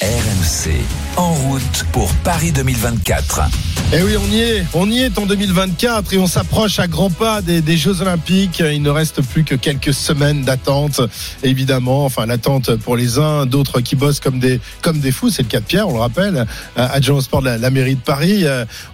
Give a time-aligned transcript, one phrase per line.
[0.00, 0.70] RMC,
[1.16, 3.42] en route pour Paris 2024.
[3.92, 7.10] Eh oui, on y est, on y est en 2024 et on s'approche à grands
[7.10, 8.60] pas des, Jeux Olympiques.
[8.60, 11.00] Il ne reste plus que quelques semaines d'attente,
[11.42, 12.04] évidemment.
[12.04, 15.30] Enfin, l'attente pour les uns, d'autres qui bossent comme des comme des fous.
[15.30, 16.46] C'est le cas de Pierre, on le rappelle,
[16.76, 18.44] adjoint au sport de la, mairie de Paris.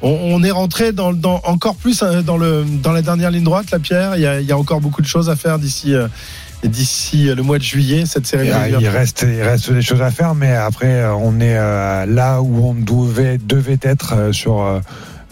[0.01, 3.45] On, on est rentré dans, dans, encore plus hein, dans le dans la dernière ligne
[3.45, 4.17] droite, la Pierre.
[4.17, 5.95] Il y a, il y a encore beaucoup de choses à faire d'ici
[6.69, 10.35] d'ici le mois de juillet cette cérémonie il, reste il reste des choses à faire
[10.35, 14.81] mais après on est là où on devait devait être sur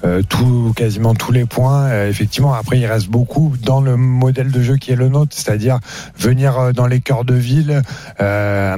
[0.05, 1.84] euh, tout, quasiment tous les points.
[1.84, 5.34] Euh, effectivement, après, il reste beaucoup dans le modèle de jeu qui est le nôtre,
[5.34, 5.78] c'est-à-dire
[6.19, 7.83] venir euh, dans les cœurs de ville,
[8.20, 8.77] euh,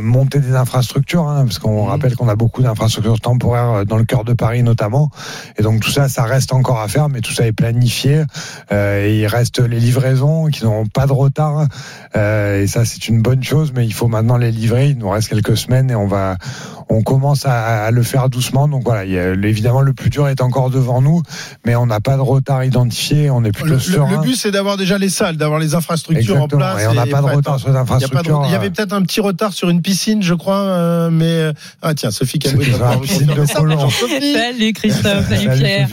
[0.00, 1.88] monter des infrastructures, hein, parce qu'on mmh.
[1.88, 5.10] rappelle qu'on a beaucoup d'infrastructures temporaires dans le cœur de Paris notamment.
[5.58, 8.24] Et donc tout ça, ça reste encore à faire, mais tout ça est planifié.
[8.72, 11.66] Euh, et il reste les livraisons qui n'ont pas de retard.
[12.16, 14.88] Euh, et ça, c'est une bonne chose, mais il faut maintenant les livrer.
[14.90, 16.36] Il nous reste quelques semaines et on va,
[16.88, 18.68] on commence à, à le faire doucement.
[18.68, 21.22] Donc voilà, il y a, évidemment, le plus dur est encore devant nous,
[21.64, 24.10] mais on n'a pas de retard identifié, on est plutôt le, serein.
[24.10, 26.44] Le but, c'est d'avoir déjà les salles, d'avoir les infrastructures Exactement.
[26.44, 26.82] en place.
[26.82, 28.42] Et on n'a pas de retard sur les infrastructures.
[28.46, 31.94] Il y, avait peut-être un petit retard sur une piscine, je crois, euh, mais ah
[31.94, 32.66] tiens, Sophie Calmouille.
[32.66, 33.90] Une piscine de Colombe.
[33.90, 35.88] Salut Christophe, salut Pierre.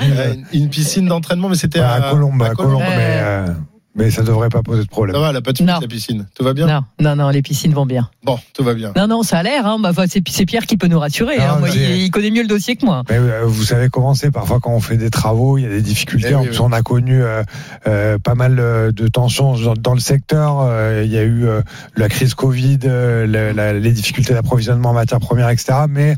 [0.54, 2.42] Une piscine d'entraînement, mais c'était à, à, Colombe.
[2.42, 2.74] À Colombe.
[2.74, 3.48] Colombe mais, euh...
[3.96, 5.16] Mais ça devrait pas poser de problème.
[5.16, 6.26] Ça va, elle a pas de la piscine.
[6.36, 8.10] Tout va bien Non, non, non, les piscines vont bien.
[8.24, 8.92] Bon, tout va bien.
[8.96, 9.68] Non, non, ça a l'air.
[9.68, 9.78] Hein.
[9.80, 11.38] Bah, c'est Pierre qui peut nous rassurer.
[11.38, 11.58] Non, hein.
[11.60, 13.04] Moi, il, il, connaît mieux le dossier que moi.
[13.10, 14.32] Mais, euh, vous savez comment c'est.
[14.32, 16.30] Parfois, quand on fait des travaux, il y a des difficultés.
[16.32, 16.66] Eh en oui, plus, oui.
[16.68, 17.44] on a connu euh,
[17.88, 20.60] euh, pas mal de tensions dans, dans le secteur.
[20.62, 21.62] Euh, il y a eu euh,
[21.96, 25.74] la crise Covid, euh, la, la, les difficultés d'approvisionnement en matières premières, etc.
[25.90, 26.16] Mais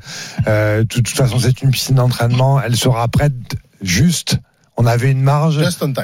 [0.48, 2.62] euh, de toute façon, c'est une piscine d'entraînement.
[2.62, 3.34] Elle sera prête
[3.82, 4.40] juste
[4.78, 5.60] on avait une marge.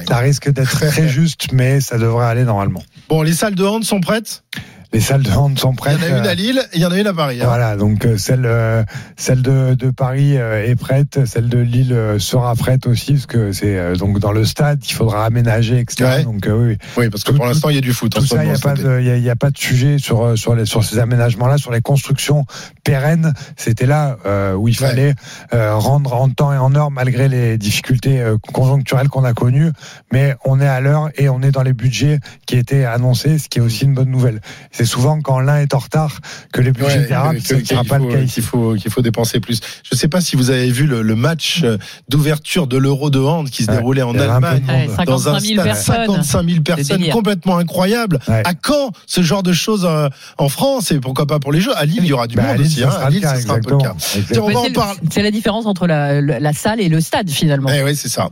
[0.07, 2.83] Ça risque d'être très juste, mais ça devrait aller normalement.
[3.09, 4.43] Bon, les salles de hand sont prêtes?
[4.93, 5.97] Les salles de hand sont prêtes.
[6.01, 7.39] Il y en a une à Lille, il y en a une à Paris.
[7.41, 7.45] Hein.
[7.45, 8.83] Voilà, donc euh, celle euh,
[9.15, 13.25] celle de, de Paris euh, est prête, celle de Lille euh, sera prête aussi parce
[13.25, 16.03] que c'est euh, donc dans le stade qu'il faudra aménager, etc.
[16.03, 16.23] Ouais.
[16.23, 16.77] Donc oui.
[16.97, 18.11] Oui, parce que tout, pour l'instant il y a du foot.
[18.11, 20.37] Tout ça, il n'y a pas de, y a, y a, pas de sujet sur
[20.37, 22.45] sur les sur ces aménagements-là, sur les constructions
[22.83, 23.33] pérennes.
[23.55, 24.17] C'était là
[24.57, 25.13] où il fallait
[25.53, 25.69] ouais.
[25.69, 28.23] rendre en temps et en heure malgré les difficultés
[28.53, 29.71] conjoncturelles qu'on a connues,
[30.11, 33.47] mais on est à l'heure et on est dans les budgets qui étaient annoncés, ce
[33.49, 34.41] qui est aussi une bonne nouvelle.
[34.81, 36.21] C'est souvent quand l'un est en retard
[36.51, 38.23] que les budgets ouais, dérapent, ce qui sera pas le cas.
[38.23, 39.59] Qu'il faut, qu'il faut dépenser plus.
[39.83, 41.63] Je ne sais pas si vous avez vu le, le match
[42.09, 45.39] d'ouverture de l'Euro de hand qui se ouais, déroulait en Allemagne, un ouais, dans un
[45.39, 46.05] stade personnes.
[46.07, 48.19] 55 000 personnes, complètement incroyable.
[48.27, 50.09] À quand ce genre de choses euh,
[50.39, 52.43] en France et pourquoi pas pour les Jeux À Lille, il y aura du bah,
[52.43, 52.83] monde Lille, aussi.
[52.83, 52.89] Hein.
[52.89, 53.95] À Lille, cas, ce sera un peu le cas.
[55.11, 57.69] C'est la différence entre la, la, salle et le stade finalement.
[57.71, 58.31] Eh oui, c'est ça.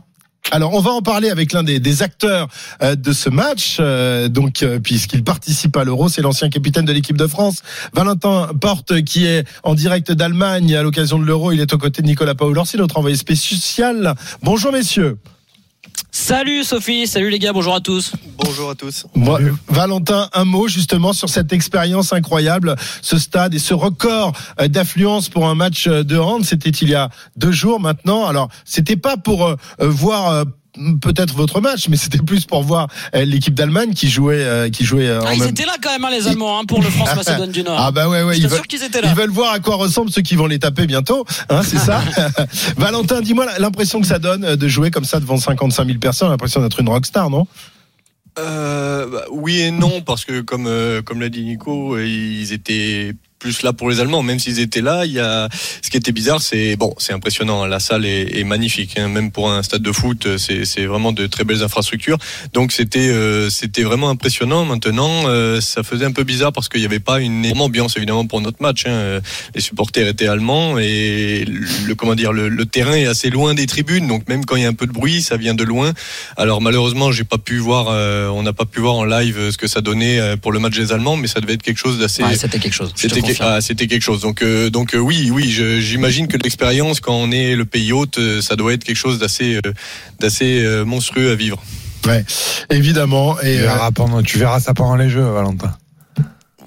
[0.52, 2.48] Alors, on va en parler avec l'un des, des, acteurs
[2.82, 6.92] euh, de ce match, euh, donc euh, puisqu'il participe à l'Euro, c'est l'ancien capitaine de
[6.92, 7.62] l'équipe de France,
[7.92, 11.52] Valentin Porte, qui est en direct d'Allemagne à l'occasion de l'Euro.
[11.52, 14.14] Il est aux côtés de Nicolas Paolorsi, notre envoyé spécial.
[14.42, 15.18] Bonjour messieurs.
[16.12, 18.12] Salut Sophie, salut les gars, bonjour à tous.
[18.36, 19.06] Bonjour à tous.
[19.14, 19.38] Bon,
[19.68, 24.32] Valentin, un mot justement sur cette expérience incroyable, ce stade et ce record
[24.68, 26.44] d'affluence pour un match de hand.
[26.44, 28.26] C'était il y a deux jours maintenant.
[28.26, 30.44] Alors, c'était pas pour euh, voir
[31.00, 35.10] peut-être votre match, mais c'était plus pour voir l'équipe d'Allemagne qui jouait, euh, qui jouait.
[35.10, 35.48] Ah, ils même...
[35.50, 37.78] étaient là quand même, hein, les Allemands, hein, pour le France Macédoine du Nord.
[37.78, 38.36] Ah bah ouais, ouais.
[38.36, 39.08] Ils, ils veulent, sûr qu'ils étaient là.
[39.08, 42.02] Ils veulent voir à quoi ressemblent ceux qui vont les taper bientôt, hein, c'est ça.
[42.76, 46.60] Valentin, dis-moi l'impression que ça donne de jouer comme ça devant 55 000 personnes, l'impression
[46.60, 47.46] d'être une rockstar, non?
[48.38, 53.14] Euh, bah, oui et non parce que comme euh, comme l'a dit Nico, ils étaient
[53.40, 55.04] plus là pour les Allemands, même s'ils étaient là.
[55.06, 55.48] Il y a
[55.82, 57.66] ce qui était bizarre, c'est bon, c'est impressionnant.
[57.66, 59.08] La salle est, est magnifique, hein.
[59.08, 62.18] même pour un stade de foot, c'est vraiment de très belles infrastructures.
[62.52, 64.64] Donc c'était euh, c'était vraiment impressionnant.
[64.64, 67.96] Maintenant, euh, ça faisait un peu bizarre parce qu'il n'y avait pas une énorme ambiance
[67.96, 68.84] évidemment pour notre match.
[68.86, 69.20] Hein.
[69.54, 73.66] Les supporters étaient allemands et le comment dire le, le, terrain est assez loin des
[73.66, 75.92] tribunes, donc même quand il y a un peu de bruit, ça vient de loin.
[76.36, 79.56] Alors malheureusement, j'ai pas pu voir, euh, on n'a pas pu voir en live ce
[79.56, 82.22] que ça donnait pour le match des Allemands, mais ça devait être quelque chose d'assez.
[82.22, 82.92] Ouais, c'était quelque chose.
[82.94, 84.20] C'était ah, c'était quelque chose.
[84.20, 85.48] Donc, euh, donc euh, oui, oui,
[85.80, 89.18] j'imagine que l'expérience quand on est le pays hôte, euh, ça doit être quelque chose
[89.18, 89.72] d'assez, euh,
[90.18, 91.62] d'assez monstrueux à vivre.
[92.06, 92.24] Ouais,
[92.70, 93.40] évidemment.
[93.40, 95.76] Et tu verras, pendant, tu verras ça pendant les Jeux, Valentin.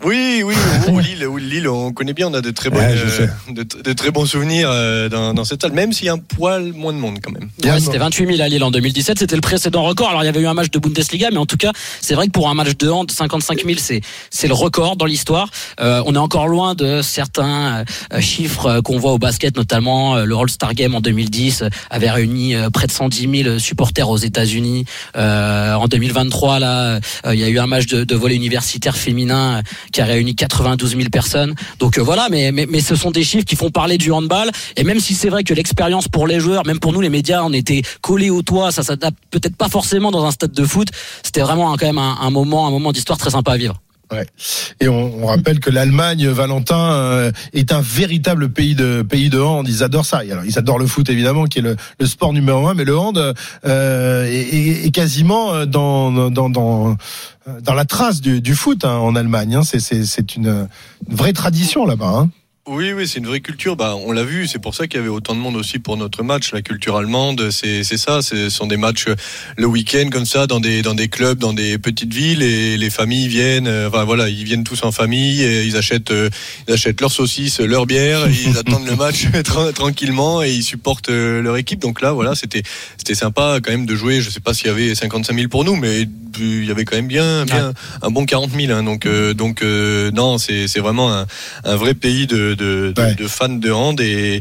[0.04, 0.54] Oui, oui,
[0.92, 3.64] oh, Lille, oui, Lille, on connaît bien, on a de très, bonnes, Ouais, euh, de,
[3.64, 6.74] de très bons souvenirs euh, dans, dans cette salle, même s'il y a un poil
[6.74, 7.50] moins de monde quand même.
[7.64, 10.10] Ouais, c'était 28 000 à Lille en 2017, c'était le précédent record.
[10.10, 11.72] Alors il y avait eu un match de Bundesliga, mais en tout cas,
[12.02, 15.06] c'est vrai que pour un match de hand, 55 000, c'est c'est le record dans
[15.06, 15.50] l'histoire.
[15.80, 20.26] Euh, on est encore loin de certains euh, chiffres qu'on voit au basket, notamment euh,
[20.26, 24.18] le All-Star Game en 2010 euh, avait réuni euh, près de 110 000 supporters aux
[24.18, 24.86] États-Unis.
[25.16, 28.98] Euh, en 2023, là, euh, il y a eu un match de, de volley universitaire
[28.98, 29.62] féminin
[29.94, 31.56] qui a réuni 92 000 personnes.
[31.80, 34.52] Donc euh, voilà, mais, mais mais ce sont des chiffres qui font parler du handball.
[34.76, 37.44] Et même si c'est vrai que l'expérience pour les joueurs, même pour nous les médias,
[37.44, 40.90] on était collés au toit, ça s'adapte peut-être pas forcément dans un stade de foot.
[41.24, 43.83] C'était vraiment quand même un moment, un moment d'histoire très sympa à vivre.
[44.80, 49.40] Et on, on rappelle que l'Allemagne, Valentin, euh, est un véritable pays de pays de
[49.40, 49.68] hand.
[49.68, 50.20] Ils adorent ça.
[50.20, 52.98] Alors, ils adorent le foot évidemment, qui est le, le sport numéro un, mais le
[52.98, 53.18] hand
[53.66, 56.96] euh, est, est- quasiment euh, dans dans dans
[57.62, 59.56] dans la trace du, du foot hein, en Allemagne.
[59.56, 59.64] hein.
[59.64, 60.68] C'est c'est c'est une,
[61.10, 62.14] une vraie tradition là-bas.
[62.16, 62.30] Hein.
[62.66, 63.76] Oui, oui, c'est une vraie culture.
[63.76, 64.48] Bah, on l'a vu.
[64.48, 66.54] C'est pour ça qu'il y avait autant de monde aussi pour notre match.
[66.54, 68.22] La culture allemande, c'est c'est ça.
[68.22, 69.16] Ce sont des matchs euh,
[69.58, 72.90] le week-end comme ça dans des dans des clubs, dans des petites villes et les
[72.90, 73.68] familles viennent.
[73.68, 75.44] euh, Enfin voilà, ils viennent tous en famille.
[75.44, 76.30] Et ils achètent euh,
[76.70, 78.28] ils achètent leurs saucisses, leur bière.
[78.30, 81.80] et ils attendent le match tra- tranquillement et ils supportent euh, leur équipe.
[81.82, 82.64] Donc là, voilà, c'était
[82.98, 84.22] c'était sympa quand même de jouer.
[84.22, 86.08] Je sais pas s'il y avait 55 000 pour nous, mais
[86.40, 88.72] il y avait quand même bien bien un bon 40 000.
[88.72, 88.84] hein.
[88.84, 91.28] donc donc non, c'est c'est vraiment un
[91.66, 93.16] un vrai pays de, de, de, Ouais.
[93.16, 94.40] de fans de hand et,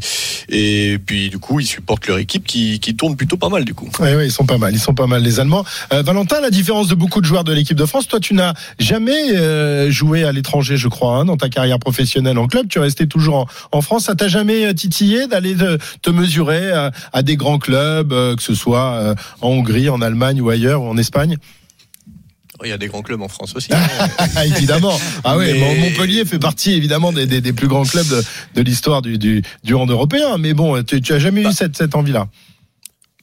[0.49, 3.75] et puis du coup ils supportent leur équipe qui, qui tourne plutôt pas mal du
[3.75, 3.89] coup.
[4.01, 4.73] Oui, ils sont pas mal.
[4.75, 5.65] Ils sont pas mal les Allemands.
[5.93, 8.55] Euh, Valentin, la différence de beaucoup de joueurs de l'équipe de France, toi, tu n'as
[8.79, 12.69] jamais euh, joué à l'étranger, je crois, hein, dans ta carrière professionnelle en club.
[12.69, 14.05] Tu es resté toujours en, en France.
[14.05, 18.37] Ça t'a jamais euh, titillé d'aller te, te mesurer à, à des grands clubs, euh,
[18.37, 21.37] que ce soit euh, en Hongrie, en Allemagne ou ailleurs, ou en Espagne?
[22.65, 23.71] Il y a des grands clubs en France aussi.
[24.57, 24.99] Évidemment.
[25.25, 28.23] Ah oui, Mais- Montpellier fait partie évidemment des, des, des plus grands clubs de,
[28.55, 30.39] de l'histoire du, du, du hand européen.
[30.39, 32.29] Mais bon, tu, tu as jamais eu cette, cette envie-là?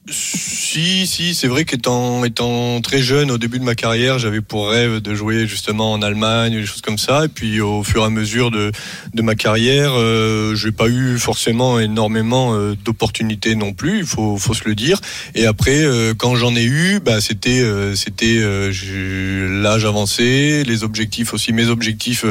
[0.08, 4.70] Si, si, c'est vrai qu'étant étant très jeune au début de ma carrière, j'avais pour
[4.70, 7.26] rêve de jouer justement en Allemagne, des choses comme ça.
[7.26, 8.72] Et puis au fur et à mesure de,
[9.12, 14.38] de ma carrière, euh, j'ai pas eu forcément énormément euh, d'opportunités non plus, il faut,
[14.38, 14.98] faut se le dire.
[15.34, 20.82] Et après, euh, quand j'en ai eu, bah, c'était euh, c'était euh, l'âge avancé, les
[20.82, 21.52] objectifs aussi.
[21.52, 22.24] Mes objectifs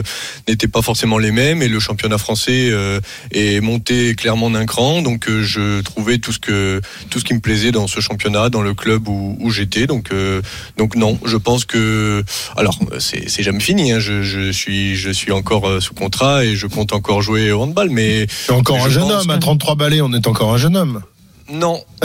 [0.47, 2.71] n'étaient pas forcément les mêmes et le championnat français
[3.31, 5.03] est monté clairement d'un cran.
[5.03, 6.81] Donc je trouvais tout ce que
[7.11, 9.85] tout ce qui me plaisait dans ce championnat, dans le club où, où j'étais.
[9.87, 10.41] Donc, euh,
[10.77, 12.23] donc non, je pense que
[12.57, 13.91] alors c'est jamais fini.
[13.91, 13.99] hein.
[13.99, 17.61] Je, je suis je suis encore euh, sous contrat et je compte encore jouer au
[17.61, 19.29] handball, mais encore un jeune homme.
[19.29, 21.01] À que- 33 balais, on est encore un jeune homme.
[21.51, 21.81] Non.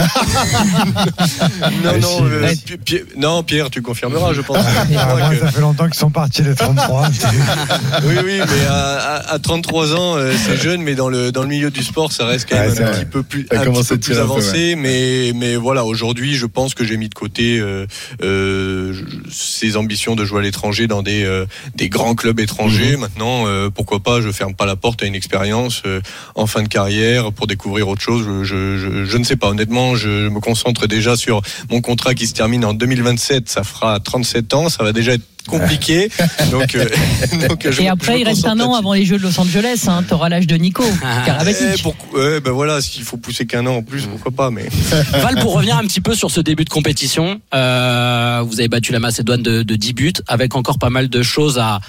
[1.85, 2.52] non, non, si, euh.
[2.67, 4.58] Pi- Pi- non, Pierre, tu confirmeras, je pense.
[4.58, 4.85] Ah,
[5.17, 7.08] Moi, ça fait longtemps qu'ils sont partis les 33.
[8.05, 11.43] oui, oui, mais à, à- à 33 ans, euh, c'est jeune, mais dans le dans
[11.43, 12.99] le milieu du sport, ça reste quand Ouais, même c'est un vrai.
[13.00, 14.75] petit peu plus, Ça un commence petit à peu plus tirer un peu, avancé.
[14.76, 17.87] Mais mais voilà, aujourd'hui, je pense que j'ai mis de côté euh,
[18.23, 22.97] euh, je- ces ambitions de jouer à l'étranger dans des euh, des grands clubs étrangers.
[22.97, 26.00] Maintenant, euh, pourquoi pas Je ferme pas la porte à une expérience euh,
[26.35, 28.25] en fin de carrière pour découvrir autre chose.
[28.26, 29.48] Je, je, je, je ne sais pas.
[29.48, 33.48] Honnêtement, je me concentre déjà sur mon contrat qui se termine en 2027.
[33.48, 34.69] Ça fera 37 ans.
[34.69, 36.08] Ça va déjà être compliqué.
[36.50, 36.86] donc, euh,
[37.48, 39.85] donc, je Et après, je il reste un an avant les Jeux de Los Angeles.
[39.88, 40.02] Hein.
[40.09, 41.82] T'auras l'âge de Nico Eh, Karabatic.
[41.82, 44.68] pourquoi- ouais, ben voilà, s'il faut pousser qu'un an en plus, pourquoi pas, mais.
[45.12, 48.92] Val, pour revenir un petit peu sur ce début de compétition, euh, vous avez battu
[48.92, 51.80] la Macédoine de, de 10 buts, avec encore pas mal de choses à,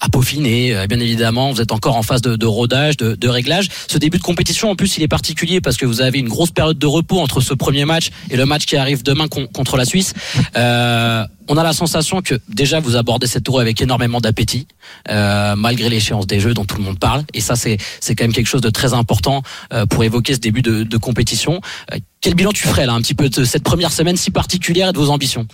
[0.00, 0.74] à peaufiner.
[0.74, 3.68] Euh, Bien évidemment, vous êtes encore en phase de, de rodage, de, de réglage.
[3.88, 6.50] Ce début de compétition, en plus, il est particulier parce que vous avez une grosse
[6.50, 9.76] période de repos entre ce premier match et le match qui arrive demain con- contre
[9.76, 10.14] la Suisse.
[10.56, 14.66] Euh, on a la sensation que déjà vous abordez cette tour avec énormément d'appétit,
[15.08, 17.22] euh, malgré l'échéance des jeux dont tout le monde parle.
[17.34, 20.40] Et ça, c'est c'est quand même quelque chose de très important euh, pour évoquer ce
[20.40, 21.60] début de, de compétition.
[21.92, 24.88] Euh, quel bilan tu ferais là, un petit peu de cette première semaine si particulière
[24.88, 25.46] et de vos ambitions?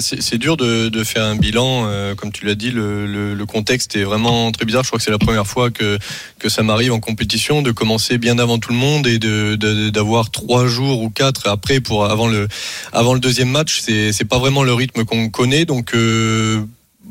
[0.00, 3.34] C'est c'est dur de, de faire un bilan, euh, comme tu l'as dit, le, le,
[3.34, 4.84] le contexte est vraiment très bizarre.
[4.84, 5.98] Je crois que c'est la première fois que,
[6.38, 9.90] que ça m'arrive en compétition de commencer bien avant tout le monde et de de-
[9.90, 12.48] d'avoir trois jours ou quatre après pour avant le
[12.92, 13.80] avant le deuxième match.
[13.80, 15.94] C'est pas vraiment le rythme qu'on connaît, donc.
[15.94, 16.64] Euh,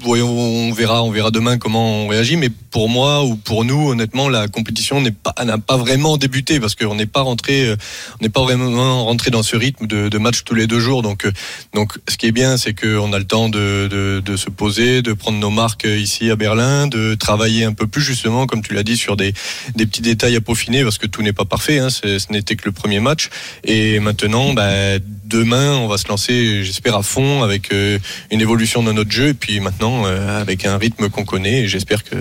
[0.04, 2.38] Voyons, on verra, on verra demain comment on réagit.
[2.38, 6.60] Mais pour moi ou pour nous, honnêtement, la compétition n'est pas n'a pas vraiment débuté
[6.60, 7.76] parce qu'on n'est pas rentré, euh,
[8.20, 11.02] on n'est pas vraiment rentré dans ce rythme de, match tous les deux jours.
[11.02, 11.32] Donc, euh,
[11.74, 13.88] donc, ce qui est bien, c'est qu'on a le temps de,
[14.24, 18.02] de, se poser, de prendre nos marques ici à Berlin, de travailler un peu plus
[18.02, 19.34] justement, comme tu l'as dit, sur des,
[19.76, 21.80] des petits détails à peaufiner, parce que tout n'est pas parfait.
[21.80, 23.30] Hein, ce n'était que le premier match.
[23.64, 28.00] Et maintenant, bah, demain, on va se lancer, j'espère, à fond avec euh,
[28.32, 29.30] une évolution de notre jeu.
[29.30, 31.62] Et puis maintenant, maintenant euh, avec un rythme qu'on connaît.
[31.62, 32.16] Et j'espère que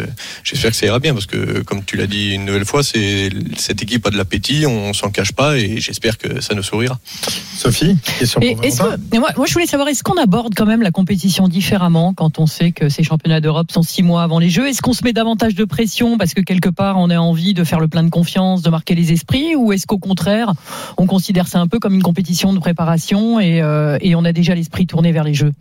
[0.45, 3.31] j'espère que ça ira bien parce que comme tu l'as dit une nouvelle fois, c'est
[3.57, 6.99] cette équipe a de l'appétit, on s'en cache pas et j'espère que ça nous sourira.
[7.57, 10.67] Sophie, question Et pour que- mais moi, moi, je voulais savoir, est-ce qu'on aborde quand
[10.67, 14.39] même la compétition différemment quand on sait que ces championnats d'Europe sont six mois avant
[14.39, 14.69] les Jeux?
[14.69, 17.65] Est-ce qu'on se met davantage de pression parce que quelque part on a envie de
[17.65, 20.53] faire le plein de confiance, de marquer les esprits, ou est-ce qu'au contraire
[20.97, 24.33] on considère ça un peu comme une compétition de préparation et, euh, et on a
[24.33, 25.53] déjà l'esprit tourné vers les Jeux?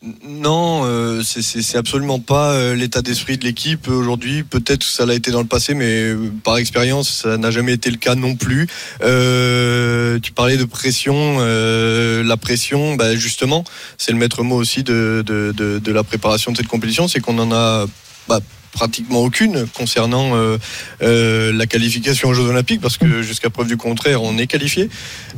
[0.00, 4.44] Non, euh, c'est- absolument pas euh, l'état d'esprit de l'équipe aujourd'hui.
[4.44, 7.72] Peut-être que ça l'a été dans le passé, mais euh, par expérience, ça n'a jamais
[7.72, 8.68] été le cas non plus.
[9.02, 13.64] Euh, tu parlais de pression, la pression, bah, justement,
[13.96, 15.24] c'est le maître mot aussi de
[15.86, 17.86] la préparation de cette compétition, c'est qu'on en a
[18.28, 18.40] bah,
[18.72, 20.58] pratiquement aucune concernant euh,
[21.02, 24.88] euh, la qualification aux Jeux Olympiques parce que jusqu'à preuve du contraire on est qualifié.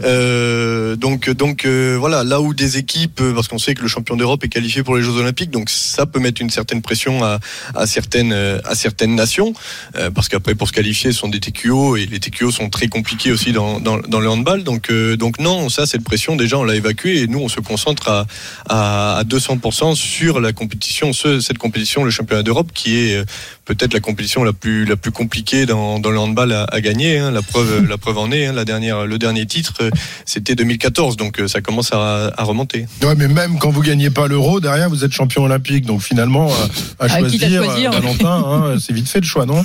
[0.05, 4.17] Euh, donc donc euh, voilà là où des équipes parce qu'on sait que le champion
[4.17, 7.39] d'Europe est qualifié pour les Jeux Olympiques donc ça peut mettre une certaine pression à,
[7.75, 9.53] à certaines à certaines nations
[9.97, 12.89] euh, parce qu'après pour se qualifier ce sont des TQO et les TQO sont très
[12.89, 14.65] compliqués aussi dans, dans, dans le handball.
[14.65, 17.61] Donc euh, donc non ça cette pression déjà on l'a évacuée et nous on se
[17.61, 18.27] concentre à
[18.69, 23.25] à, à 200% sur la compétition ce- cette compétition le championnat d'Europe qui est
[23.65, 27.19] peut-être la compétition la plus la plus compliquée dans, dans le handball à, à gagner.
[27.19, 27.31] hein.
[27.31, 28.47] La preuve la preuve en est.
[28.47, 28.53] hein.
[28.53, 29.91] La dernière le dernier titre euh,
[30.27, 32.87] c'était 2014 donc euh, ça commence à, à remonter.
[33.03, 35.87] Ouais, mais même quand vous gagnez pas l'euro, derrière vous êtes champion olympique.
[35.87, 36.55] Donc finalement, euh,
[36.99, 37.91] à Ah, à choisir, choisir.
[37.93, 39.65] euh, Valentin, hein, c'est vite fait le choix, non?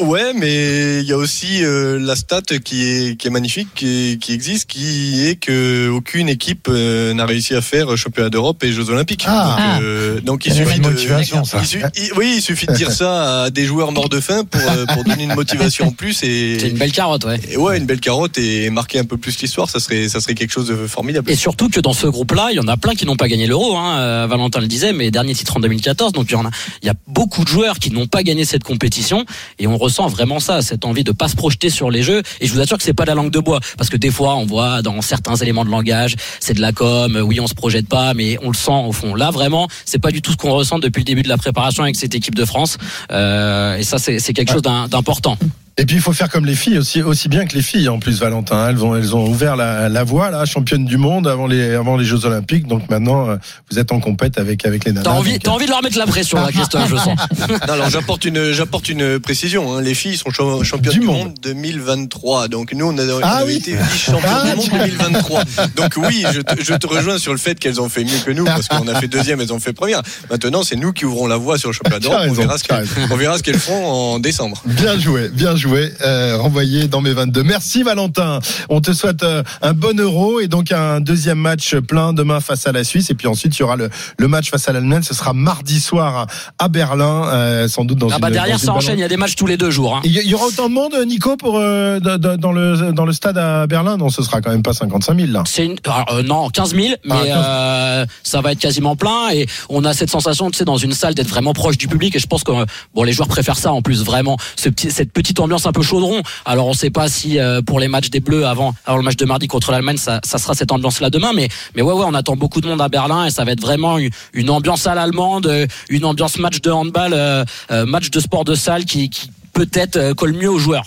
[0.00, 4.12] Ouais, mais il y a aussi euh, la stat qui est qui est magnifique, qui,
[4.12, 8.62] est- qui existe, qui est que aucune équipe euh, n'a réussi à faire championnat d'Europe
[8.62, 9.24] et Jeux Olympiques.
[9.26, 9.56] Ah.
[9.78, 11.58] donc, euh, donc il C'est suffit une de motivation, ça.
[11.60, 14.44] il su- il- oui, il suffit de dire ça à des joueurs morts de faim
[14.48, 17.40] pour euh, pour donner une motivation en plus et C'est une belle carotte, ouais.
[17.50, 20.34] Et ouais, une belle carotte et marquer un peu plus l'histoire, ça serait, ça serait
[20.34, 21.30] quelque chose de formidable.
[21.30, 23.46] Et surtout que dans ce groupe-là, il y en a plein qui n'ont pas gagné
[23.48, 23.76] l'euro.
[23.76, 23.98] Hein.
[23.98, 26.12] Euh, Valentin le disait, mais dernier titre en 2014.
[26.12, 26.50] Donc il y en a,
[26.82, 29.24] il y a beaucoup de joueurs qui n'ont pas gagné cette compétition
[29.58, 32.22] et on ressent vraiment ça, cette envie de pas se projeter sur les jeux.
[32.40, 34.10] Et je vous assure que c'est pas de la langue de bois, parce que des
[34.10, 37.18] fois on voit dans certains éléments de langage, c'est de la com.
[37.24, 39.14] Oui, on se projette pas, mais on le sent au fond.
[39.14, 41.82] Là, vraiment, c'est pas du tout ce qu'on ressent depuis le début de la préparation
[41.82, 42.76] avec cette équipe de France.
[43.10, 45.36] Euh, et ça, c'est quelque chose d'im- d'important.
[45.80, 48.00] Et puis il faut faire comme les filles aussi, aussi bien que les filles en
[48.00, 48.68] plus, Valentin.
[48.68, 51.96] Elles ont, elles ont ouvert la, la voie, là, championne du monde avant les, avant
[51.96, 52.66] les Jeux Olympiques.
[52.66, 53.36] Donc maintenant, euh,
[53.70, 55.04] vous êtes en compète avec, avec les nanas.
[55.04, 57.16] T'as envie, Donc, t'as envie de leur mettre la pression, là, Christophe, je sens.
[57.68, 59.76] Non, alors j'apporte une, j'apporte une précision.
[59.76, 59.80] hein.
[59.82, 61.16] Les filles sont cha- championnes Du du, monde.
[61.28, 62.48] monde 2023.
[62.48, 63.56] Donc nous, on a, on Ah avait oui.
[63.58, 65.42] été vice-championnes Ah, du monde 2023.
[65.76, 68.32] Donc oui, je te, je te rejoins sur le fait qu'elles ont fait mieux que
[68.32, 70.02] nous parce qu'on a fait deuxième, elles ont fait première.
[70.30, 72.20] Maintenant, c'est nous qui ouvrons la voie sur le championnat d'Europe.
[72.28, 74.60] On verra ce qu'elles, on verra ce qu'elles feront en décembre.
[74.66, 75.67] Bien joué, bien joué.
[75.76, 77.42] Euh, renvoyé dans mes 22.
[77.42, 78.38] Merci Valentin.
[78.68, 82.66] On te souhaite euh, un bon euro et donc un deuxième match plein demain face
[82.66, 83.10] à la Suisse.
[83.10, 85.02] Et puis ensuite, il y aura le, le match face à l'Allemagne.
[85.02, 86.26] Ce sera mardi soir
[86.58, 88.98] à, Berlin, euh, sans doute dans Ah une bah derrière, ça enchaîne.
[88.98, 89.96] Il y a des matchs tous les deux jours.
[89.96, 90.00] Hein.
[90.04, 93.66] Il y- aura autant de monde, Nico, pour euh, dans le dans le stade à
[93.66, 93.96] Berlin?
[93.96, 95.42] Non, ce sera quand même pas 55 000 là.
[95.46, 97.36] C'est une, alors, euh, non 15 000, mais Ah, 15 000.
[97.44, 100.92] euh, ça va être quasiment plein et on a cette sensation, tu sais, dans une
[100.92, 102.52] salle d'être vraiment proche du public et je pense que
[102.94, 105.82] bon les joueurs préfèrent ça en plus vraiment ce petit, cette petite ambiance un peu
[105.82, 106.22] chaudron.
[106.44, 109.16] Alors on sait pas si euh, pour les matchs des Bleus avant avant le match
[109.16, 112.04] de mardi contre l'Allemagne ça, ça sera cette ambiance là demain, mais mais ouais ouais
[112.06, 114.86] on attend beaucoup de monde à Berlin et ça va être vraiment une, une ambiance
[114.86, 118.84] à l'allemande, euh, une ambiance match de handball, euh, euh, match de sport de salle
[118.84, 120.84] qui, qui peut-être euh, colle mieux aux joueurs.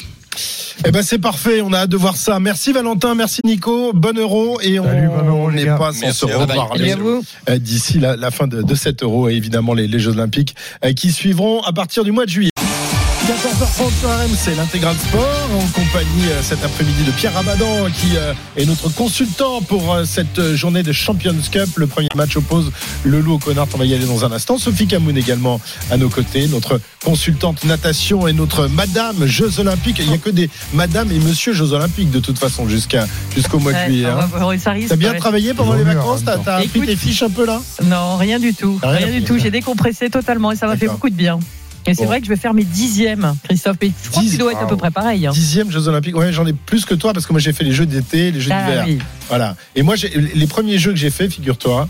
[0.86, 1.62] Eh ben c'est parfait.
[1.62, 2.40] On a hâte de voir ça.
[2.40, 3.92] Merci Valentin, merci Nico.
[3.94, 6.96] Bon euro et on bon n'est pas sans se reparler.
[7.58, 10.56] D'ici la, la fin de, de cet euro et évidemment les, les Jeux Olympiques
[10.96, 12.51] qui suivront à partir du mois de juillet.
[13.32, 18.34] 14h30 sur RMC, l'intégral sport, en compagnie euh, cet après-midi de Pierre Rabadan, qui euh,
[18.58, 21.70] est notre consultant pour euh, cette journée de Champions Cup.
[21.78, 22.74] Le premier match oppose
[23.06, 23.68] le loup au connard.
[23.74, 24.58] On va y aller dans un instant.
[24.58, 30.00] Sophie Camoun également à nos côtés, notre consultante natation et notre madame Jeux Olympiques.
[30.00, 33.60] Il n'y a que des madame et monsieur Jeux Olympiques de toute façon jusqu'à jusqu'au
[33.60, 34.08] mois de Ouais, juillet.
[34.08, 34.30] hein.
[34.90, 37.62] T'as bien travaillé pendant les vacances T'as t'as pris Écoute, tes fiches un peu là?
[37.86, 38.78] Non, rien du tout.
[38.84, 39.20] Rien Rien, pris.
[39.20, 39.38] du tout.
[39.40, 41.40] J'ai décompressé totalement et ça m'a fait beaucoup de bien.
[41.88, 42.08] Et c'est Bon.
[42.10, 43.78] vrai que je vais faire mes dixièmes, Christophe.
[43.82, 45.26] Et je crois que Dix- tu dois être à peu près pareil.
[45.26, 45.32] hein.
[45.32, 46.16] Dixième Jeux Olympiques.
[46.16, 48.40] Ouais, j'en ai plus que toi parce que moi j'ai fait les Jeux d'été, les
[48.40, 48.84] Jeux Ah d'hiver.
[48.88, 49.00] oui.
[49.30, 49.56] Voilà.
[49.76, 49.96] Et moi,
[50.36, 51.88] les premiers jeux que j'ai fait, figure-toi,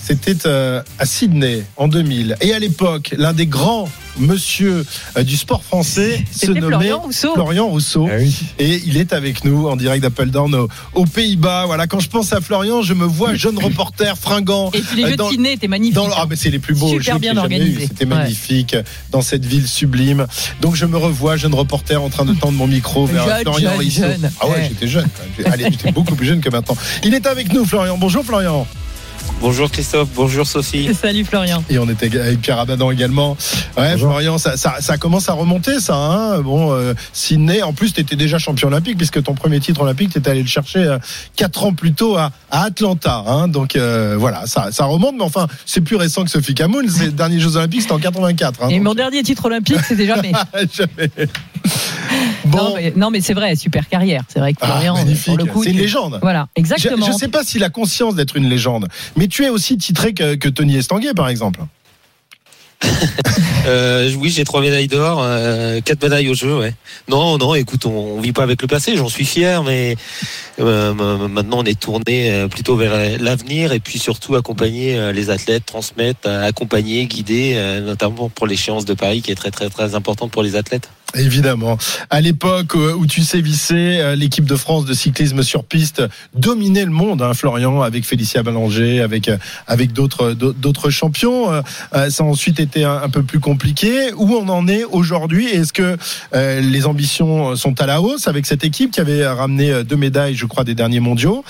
[0.00, 2.36] c'était euh, à Sydney en 2000.
[2.40, 4.84] Et à l'époque, l'un des grands monsieur
[5.16, 7.34] euh, du sport français se nommait Florian Rousseau.
[7.34, 8.08] Florian Rousseau.
[8.10, 8.34] Ah oui.
[8.58, 11.64] Et il est avec nous en direct d'Appeldown aux, aux Pays-Bas.
[11.66, 14.70] Voilà, quand je pense à Florian, je me vois jeune reporter fringant.
[14.72, 15.94] Et puis les Euh, jeux dans- de ciné étaient magnifiques.
[15.96, 17.82] Dans ah, mais c'est les plus beaux Super jeux que bien j'ai jamais organisé.
[17.84, 17.86] eus.
[17.88, 18.14] C'était Ouais.
[18.14, 18.76] magnifique
[19.10, 20.26] dans cette ville sublime.
[20.60, 23.70] Donc je me revois jeune reporter en train de tendre mon micro vers Jeune, Florian
[23.70, 24.00] jeune, Rousseau.
[24.02, 24.30] jeune.
[24.40, 24.66] Ah ouais, Ouais.
[24.70, 25.08] j'étais jeune.
[25.44, 26.76] Allez, j'étais beaucoup plus jeune que maintenant.
[27.04, 27.96] Il est avec nous, Florian.
[27.98, 28.66] Bonjour, Florian.
[29.40, 30.88] Bonjour Christophe, bonjour Sophie.
[30.94, 31.62] Salut Florian.
[31.68, 33.36] Et on était avec Pierre Abadan également.
[33.76, 34.08] Ouais, Bonjour.
[34.10, 35.94] Florian, ça, ça, ça commence à remonter, ça.
[35.94, 39.82] Hein bon, euh, Sydney, en plus, tu étais déjà champion olympique, puisque ton premier titre
[39.82, 40.98] olympique, tu étais allé le chercher euh,
[41.36, 43.22] quatre ans plus tôt à, à Atlanta.
[43.26, 46.86] Hein donc euh, voilà, ça, ça remonte, mais enfin, c'est plus récent que Sophie Camoun.
[47.00, 48.62] Les derniers Jeux olympiques, c'était en 84.
[48.62, 50.32] Hein, Et donc- mon dernier titre olympique, c'était jamais.
[50.74, 51.10] Jamais.
[52.46, 54.22] Non, Bon, mais, non, mais c'est vrai, super carrière.
[54.28, 55.24] C'est vrai que Ah, Florian, magnifique.
[55.26, 56.18] pour le coup, c'est une légende.
[56.22, 57.06] Voilà, Je exactement.
[57.08, 58.86] ne sais pas s'il a conscience d'être une légende,
[59.16, 61.60] mais tu es aussi titré que, que Tony Estanguet, par exemple.
[63.68, 66.56] Euh, oui, j'ai trois médailles d'or, euh, quatre médailles au jeu.
[66.56, 66.72] Ouais.
[67.08, 68.96] Non, non, écoute, on, on vit pas avec le passé.
[68.96, 69.96] J'en suis fier, mais
[70.60, 76.28] euh, maintenant on est tourné plutôt vers l'avenir et puis surtout accompagner les athlètes, transmettre,
[76.28, 80.54] accompagner, guider, notamment pour l'échéance de Paris qui est très très très importante pour les
[80.54, 80.88] athlètes.
[81.16, 81.78] Évidemment.
[82.10, 86.02] À l'époque euh, où tu sévissais, euh, l'équipe de France de cyclisme sur piste
[86.34, 91.46] dominait le monde, hein, Florian, avec Félicia Ballanger, avec euh, avec d'autres d'autres champions.
[91.92, 94.12] Ça a ensuite été un, peu plus compliqué.
[94.16, 95.46] Où on en est aujourd'hui?
[95.46, 95.96] Est-ce que
[96.32, 100.46] les ambitions sont à la hausse avec cette équipe qui avait ramené deux médailles, je
[100.46, 101.44] crois, des derniers mondiaux?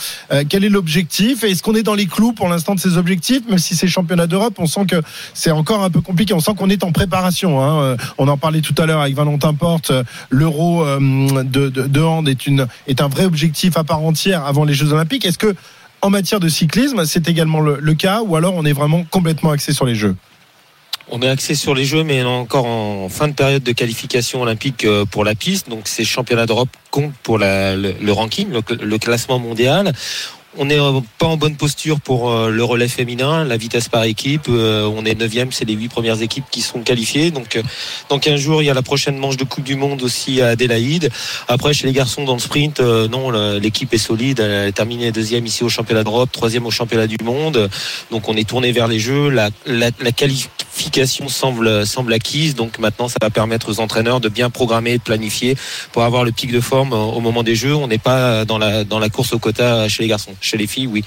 [0.48, 1.44] Quel est l'objectif?
[1.44, 4.26] Est-ce qu'on est dans les clous pour l'instant de ces objectifs Même si c'est championnat
[4.26, 5.02] d'Europe, on sent que
[5.34, 6.34] c'est encore un peu compliqué.
[6.34, 7.62] On sent qu'on est en préparation.
[7.62, 7.96] Hein.
[8.18, 9.54] On en parlait tout à l'heure avec Valentin
[9.90, 10.98] Euh, L'Euro euh,
[11.42, 14.92] de, de, hand est, une, est un vrai objectif à part entière avant les Jeux
[14.92, 15.24] Olympiques.
[15.24, 15.54] Est-ce que
[16.02, 19.72] en matière de cyclisme, c'est également le, cas ou alors on est vraiment complètement axé
[19.72, 20.16] sur les Jeux?
[21.08, 24.84] On est axé sur les Jeux, mais encore en fin de période de qualification olympique
[24.84, 25.68] euh, pour la piste.
[25.68, 29.92] Donc ces championnats d'Europe comptent pour le, ranking, le classement mondial.
[30.58, 34.04] On n'est euh, pas en bonne posture pour euh, le relais féminin, la vitesse par
[34.04, 34.46] équipe.
[34.48, 37.30] Euh, On est neuvième, c'est les huit premières équipes qui sont qualifiées.
[37.30, 37.60] Donc,
[38.08, 40.48] dans 15 jours, il y a la prochaine manche de Coupe du Monde aussi à
[40.48, 41.10] Adélaïde.
[41.48, 44.40] Après, chez les garçons dans le sprint, non, l'équipe est solide.
[44.40, 47.68] Elle a terminé deuxième ici au championnat d'Europe, troisième au championnat du monde.
[48.10, 49.28] Donc, on est tourné vers les Jeux.
[49.28, 50.65] La, la, la qualification
[51.28, 52.54] semble semble acquise.
[52.54, 55.56] Donc, maintenant, ça va permettre aux entraîneurs de bien programmer, et de planifier
[55.92, 57.74] pour avoir le pic de forme au au moment des Jeux.
[57.74, 60.34] On n'est pas dans la dans la course au quota chez les garçons.
[60.40, 61.04] Chez les filles, oui.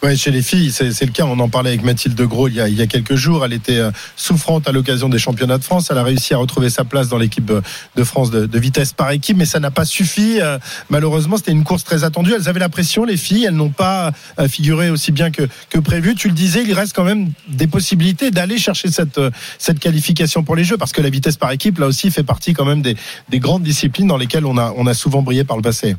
[0.00, 1.24] Ouais, chez les filles, c'est le cas.
[1.24, 3.44] On en parlait avec Mathilde Gros il y a, il y a quelques jours.
[3.44, 5.88] Elle était euh, souffrante à l'occasion des championnats de France.
[5.90, 7.62] Elle a réussi à retrouver sa place dans l'équipe de
[7.96, 10.40] de France de, de vitesse par équipe, mais ça n'a pas suffi.
[10.40, 10.58] Euh,
[10.88, 12.32] Malheureusement, c'était une course très attendue.
[12.32, 13.46] Elles avaient la pression, les filles.
[13.46, 16.14] Elles n'ont pas euh, figuré aussi bien que, que prévu.
[16.14, 20.44] Tu le disais, il reste quand même des possibilités d'aller chercher cette, euh, cette qualification
[20.44, 22.82] pour les Jeux, parce que la vitesse par équipe, là aussi, fait partie quand même
[22.82, 22.96] des,
[23.30, 25.96] des grandes disciplines dans lesquelles on a, on a souvent brillé par le passé.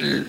[0.00, 0.22] Euh,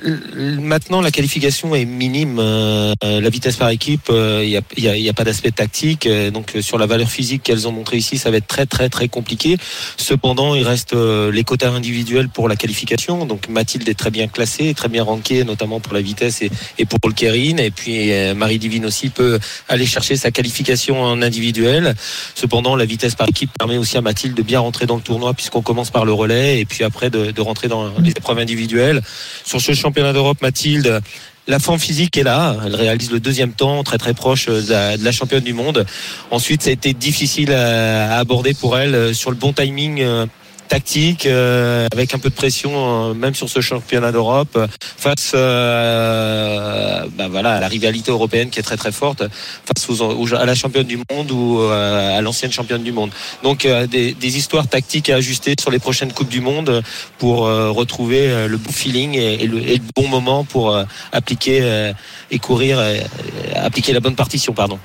[0.59, 2.37] Maintenant, la qualification est minime.
[2.39, 5.51] Euh, la vitesse par équipe, euh, il n'y a, y a- y a pas d'aspect
[5.51, 6.05] tactique.
[6.05, 8.65] Euh, donc, euh, sur la valeur physique qu'elles ont montré ici, ça va être très,
[8.65, 9.57] très, très compliqué.
[9.97, 13.25] Cependant, il reste euh, les quotas individuels pour la qualification.
[13.25, 16.85] Donc, Mathilde est très bien classée, très bien rankée, notamment pour la vitesse et, et
[16.85, 17.59] pour le Kérine.
[17.59, 21.95] Et puis, euh, Marie Divine aussi peut aller chercher sa qualification en individuel.
[22.35, 25.33] Cependant, la vitesse par équipe permet aussi à Mathilde de bien rentrer dans le tournoi
[25.33, 29.01] puisqu'on commence par le relais et puis après de, de rentrer dans les épreuves individuelles.
[29.53, 30.99] Sur ce championnat d'Europe, Mathilde,
[31.45, 32.57] la forme physique est là.
[32.65, 35.85] Elle réalise le deuxième temps, très très proche de la, championne du monde.
[36.31, 40.03] Ensuite, ça a été difficile à, aborder pour elle euh, sur le bon timing.
[40.63, 42.71] Euh, tactique euh, avec un peu de pression
[43.09, 48.49] euh, même sur ce championnat d'Europe euh, face euh, bah voilà à la rivalité européenne
[48.49, 49.23] qui est très très forte
[49.65, 53.11] face aux, aux- à la championne du monde ou euh, à l'ancienne championne du monde.
[53.43, 56.81] Donc euh, des, des histoires tactiques à ajuster sur les prochaines coupes du monde
[57.17, 60.83] pour euh, retrouver euh, le bon feeling et, le, et le bon moment pour euh,
[61.11, 61.93] appliquer euh,
[62.31, 62.97] et courir euh,
[63.55, 64.79] appliquer la bonne partition pardon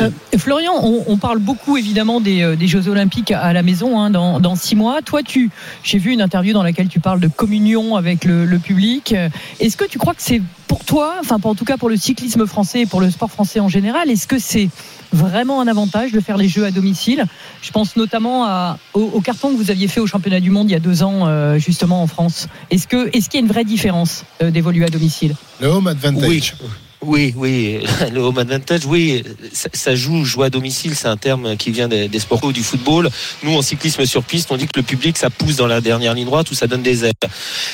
[0.00, 4.00] Euh, Florian, on, on parle beaucoup évidemment des, euh, des Jeux Olympiques à la maison
[4.00, 5.02] hein, dans, dans six mois.
[5.02, 5.50] Toi, tu,
[5.82, 9.14] j'ai vu une interview dans laquelle tu parles de communion avec le, le public.
[9.60, 12.46] Est-ce que tu crois que c'est pour toi, enfin en tout cas pour le cyclisme
[12.46, 14.70] français et pour le sport français en général, est-ce que c'est
[15.12, 17.26] vraiment un avantage de faire les Jeux à domicile?
[17.60, 20.70] Je pense notamment à, au, au carton que vous aviez fait au championnat du monde
[20.70, 22.48] il y a deux ans euh, justement en France.
[22.70, 25.34] Est-ce que est-ce qu'il y a une vraie différence euh, d'évoluer à domicile?
[25.60, 26.54] Le home advantage.
[26.60, 26.68] Oui.
[27.04, 27.80] Oui, oui,
[28.12, 32.18] le home advantage, oui, ça, joue, jouer à domicile, c'est un terme qui vient des,
[32.20, 33.10] sports co, du football.
[33.42, 36.14] Nous, en cyclisme sur piste, on dit que le public, ça pousse dans la dernière
[36.14, 37.12] ligne droite ou ça donne des ailes.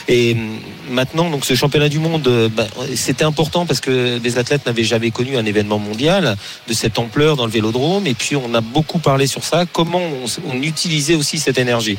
[0.09, 0.61] Et hum,
[0.91, 4.83] maintenant, donc ce championnat du monde, euh, bah, c'était important parce que des athlètes n'avaient
[4.83, 6.37] jamais connu un événement mondial
[6.67, 8.07] de cette ampleur dans le vélodrome.
[8.07, 10.01] Et puis, on a beaucoup parlé sur ça, comment
[10.47, 11.99] on, utilisait aussi cette énergie.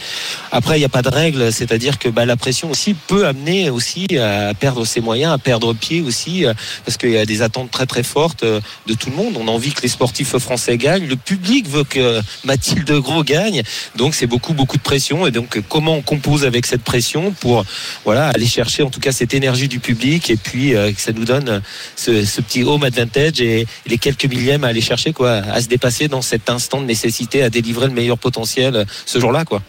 [0.51, 3.69] Après, il n'y a pas de règle, c'est-à-dire que bah, la pression aussi peut amener
[3.69, 6.53] aussi à perdre ses moyens, à perdre pied aussi, euh,
[6.85, 9.35] parce qu'il a des attentes très très fortes euh, de tout le monde.
[9.37, 11.07] On a envie que les sportifs français gagnent.
[11.07, 13.63] Le public veut que Mathilde Gros gagne.
[13.95, 15.27] Donc c'est beaucoup beaucoup de pression.
[15.27, 17.65] Et donc comment on compose avec cette pression pour
[18.05, 21.25] aller chercher en tout cas cette énergie du public et puis euh, que ça nous
[21.25, 21.61] donne
[21.95, 25.67] ce, ce petit home advantage et les quelques millièmes à aller chercher quoi, à se
[25.67, 29.61] dépasser dans cet instant de nécessité à délivrer le meilleur potentiel euh, ce jour-là quoi.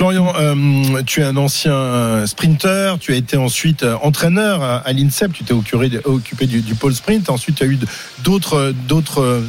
[0.00, 4.90] Florian, euh, tu es un ancien euh, sprinter, tu as été ensuite euh, entraîneur à,
[4.94, 7.78] l'INSEP, tu t'es occupé, du, du pôle sprint, ensuite tu as eu
[8.24, 8.72] d'autres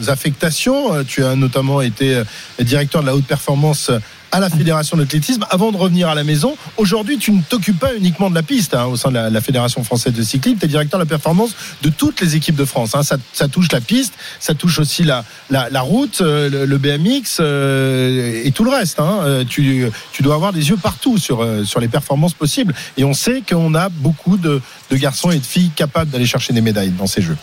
[0.10, 2.22] affectations, tu as notamment été
[2.60, 3.92] directeur de la haute performance
[4.32, 5.46] à la Fédération d'athlétisme.
[5.50, 8.74] Avant de revenir à la maison, aujourd'hui tu ne t'occupes pas uniquement de la piste
[8.74, 11.52] hein, au sein de la, Fédération française de cyclisme, tu es directeur de la performance
[11.82, 12.96] de toutes les équipes de France.
[12.96, 13.04] hein.
[13.04, 16.78] Ça, ça touche la piste, ça touche aussi la, la, la route, euh, le, le
[16.78, 19.00] BMX euh, et tout le reste.
[19.00, 19.20] hein.
[19.24, 22.74] Euh, Tu, tu dois avoir des yeux partout sur, euh, sur les performances possibles.
[22.98, 26.54] Et on sait qu'on a beaucoup de, de garçons et de filles capables d'aller chercher
[26.54, 27.38] des médailles dans ces jeux.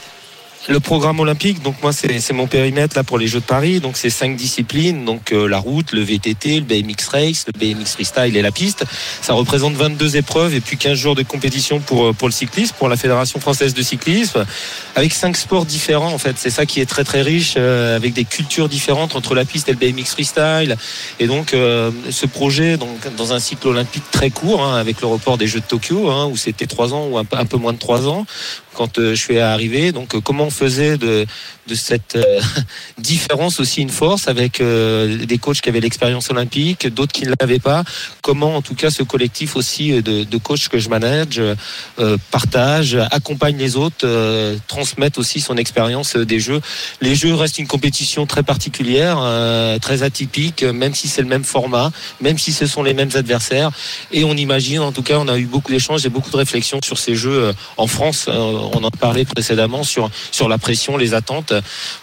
[0.66, 3.96] Le programme olympique, donc moi c'est mon périmètre là pour les Jeux de Paris, donc
[3.96, 8.36] c'est cinq disciplines, donc euh, la route, le VTT, le BMX race, le BMX freestyle
[8.36, 8.84] et la piste.
[9.22, 12.74] Ça représente 22 épreuves et puis 15 jours de compétition pour euh, pour le cyclisme,
[12.78, 14.44] pour la Fédération française de cyclisme,
[14.94, 16.34] avec cinq sports différents en fait.
[16.36, 19.70] C'est ça qui est très très riche, euh, avec des cultures différentes entre la piste
[19.70, 20.76] et le BMX freestyle.
[21.18, 25.06] Et donc euh, ce projet, donc dans un cycle olympique très court, hein, avec le
[25.06, 27.78] report des Jeux de Tokyo, hein, où c'était trois ans ou un, peu- moins de
[27.78, 28.26] trois ans
[28.74, 29.90] quand euh, je suis arrivé.
[29.90, 31.26] Donc, euh, comment faisait de,
[31.68, 32.40] de cette euh,
[32.98, 37.34] différence aussi une force avec euh, des coachs qui avaient l'expérience olympique, d'autres qui ne
[37.38, 37.84] l'avaient pas.
[38.22, 41.40] Comment, en tout cas, ce collectif aussi euh, de, de coachs que je manage
[42.30, 44.06] partage, accompagne les autres,
[44.66, 46.60] transmettent aussi son expérience des Jeux.
[47.00, 49.18] Les Jeux restent une compétition très particulière,
[49.80, 53.70] très atypique, même si c'est le même format, même si ce sont les mêmes adversaires.
[54.12, 56.80] Et on imagine, en tout cas, on a eu beaucoup d'échanges et beaucoup de réflexions
[56.82, 58.28] sur ces Jeux en France.
[58.28, 61.52] On en parlait précédemment sur sur la pression, les attentes.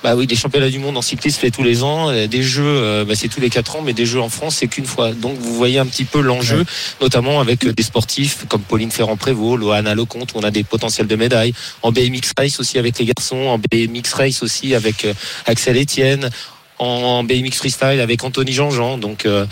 [0.03, 2.63] Bah oui, des championnats du monde en cyclisme fait tous les ans, euh, des Jeux,
[2.65, 5.11] euh, bah, c'est tous les quatre ans, mais des Jeux en France c'est qu'une fois.
[5.11, 6.65] Donc vous voyez un petit peu l'enjeu,
[7.01, 11.07] notamment avec euh, des sportifs comme Pauline Ferrand-Prévot, Loana Lecomte, où on a des potentiels
[11.07, 11.53] de médailles.
[11.81, 15.13] En BMX race aussi avec les garçons, en BMX race aussi avec euh,
[15.45, 16.29] Axel Etienne
[16.77, 18.97] en BMX freestyle avec Anthony Jean-Jean.
[18.97, 19.45] Donc euh,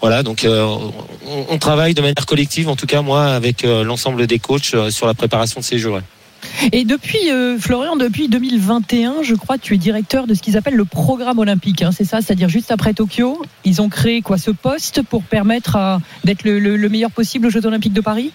[0.00, 0.62] voilà, donc euh,
[1.26, 4.74] on, on travaille de manière collective, en tout cas moi, avec euh, l'ensemble des coachs
[4.74, 5.90] euh, sur la préparation de ces jeux.
[5.90, 6.02] ouais.
[6.72, 10.76] Et depuis, euh, Florian, depuis 2021, je crois, tu es directeur de ce qu'ils appellent
[10.76, 11.82] le programme olympique.
[11.82, 16.00] hein, c'est ça, c'est-à-dire juste après Tokyo, ils ont créé quoi ce poste pour permettre
[16.24, 18.32] d'être le meilleur possible aux Jeux olympiques de Paris?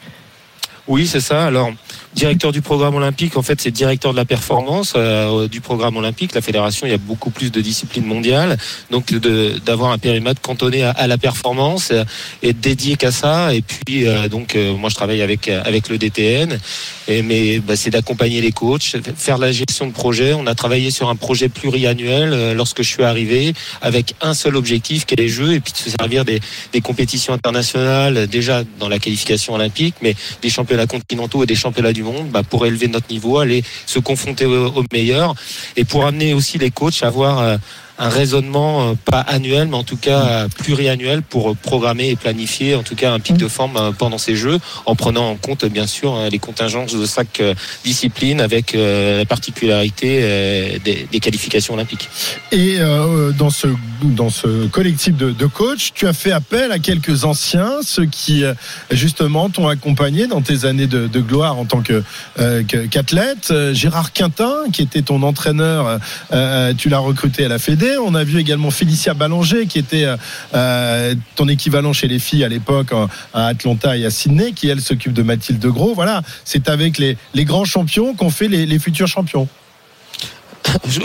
[0.87, 1.45] Oui, c'est ça.
[1.45, 1.71] Alors,
[2.13, 6.35] directeur du programme olympique, en fait, c'est directeur de la performance euh, du programme olympique.
[6.35, 8.57] La fédération, il y a beaucoup plus de disciplines mondiales,
[8.91, 12.03] donc d'avoir un périmètre cantonné à, la performance euh,
[12.41, 13.53] et dédié qu'à ça.
[13.53, 16.59] Et puis, euh, donc, euh, moi, je travaille avec euh, avec le DTN,
[17.07, 20.33] et, mais bah, c'est d'accompagner les coachs, faire la gestion de projet.
[20.33, 24.57] On a travaillé sur un projet pluriannuel euh, lorsque je suis arrivé, avec un seul
[24.57, 26.41] objectif, qui est les Jeux, et puis de se servir des,
[26.73, 31.93] des compétitions internationales, déjà dans la qualification olympique, mais des championnats continentaux et des championnats
[31.93, 35.35] du monde, bah, pour élever notre niveau, aller se confronter aux, aux meilleurs,
[35.75, 37.57] et pour amener aussi les coachs à avoir euh,
[37.99, 42.75] un raisonnement euh, pas annuel, mais en tout cas euh, pluriannuel pour programmer et planifier
[42.75, 45.65] en tout cas un pic de forme euh, pendant ces Jeux, en prenant en compte
[45.65, 47.41] bien sûr les contingences de chaque
[47.83, 52.09] discipline avec la particularité des, des qualifications olympiques.
[52.51, 53.67] Et euh, dans ce
[54.03, 58.43] dans ce collectif de, de coachs, tu as fait appel à quelques anciens, ceux qui
[58.91, 62.03] justement t'ont accompagné dans tes années de, de gloire en tant que
[62.39, 63.53] euh, qu'athlète.
[63.71, 65.99] Gérard Quintin, qui était ton entraîneur,
[66.33, 67.59] euh, tu l'as recruté à la
[67.99, 70.17] On a vu également Félicia Ballanger, qui était euh,
[70.53, 72.91] euh, ton équivalent chez les filles à l'époque
[73.33, 75.93] à Atlanta et à Sydney, qui elle s'occupe de Mathilde Gros.
[75.93, 79.47] Voilà, c'est avec les, grands champions qu'on fait les, futurs champions.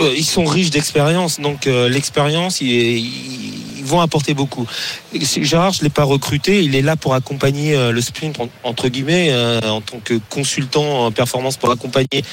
[0.01, 4.67] Euh, ils sont riches d'expérience, donc l'expérience, ils, vont apporter beaucoup.
[5.41, 9.33] Gérard, je l'ai pas recruté, il est là pour accompagner le sprint en- entre guillemets
[9.63, 12.23] en tant que consultant en performance pour accompagner